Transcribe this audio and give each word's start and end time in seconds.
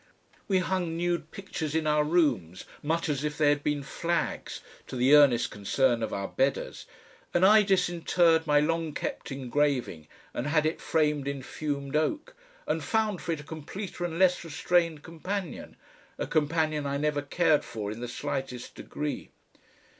We 0.47 0.57
hung 0.57 0.97
nude 0.97 1.29
pictures 1.29 1.75
in 1.75 1.85
our 1.85 2.03
rooms 2.03 2.65
much 2.81 3.07
as 3.07 3.23
if 3.23 3.37
they 3.37 3.49
had 3.49 3.63
been 3.63 3.83
flags, 3.83 4.61
to 4.87 4.95
the 4.95 5.13
earnest 5.13 5.51
concern 5.51 6.01
of 6.01 6.11
our 6.11 6.27
bedders, 6.27 6.87
and 7.35 7.45
I 7.45 7.61
disinterred 7.61 8.47
my 8.47 8.59
long 8.59 8.95
kept 8.95 9.31
engraving 9.31 10.07
and 10.33 10.47
had 10.47 10.65
it 10.65 10.81
framed 10.81 11.27
in 11.27 11.43
fumed 11.43 11.95
oak, 11.95 12.33
and 12.65 12.83
found 12.83 13.21
for 13.21 13.31
it 13.31 13.41
a 13.41 13.43
completer 13.43 14.03
and 14.03 14.17
less 14.17 14.43
restrained 14.43 15.03
companion, 15.03 15.77
a 16.17 16.25
companion 16.25 16.87
I 16.87 16.97
never 16.97 17.21
cared 17.21 17.63
for 17.63 17.91
in 17.91 17.99
the 17.99 18.07
slightest 18.07 18.73
degree.... 18.73 19.29